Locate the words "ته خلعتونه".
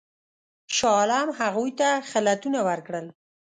1.79-2.59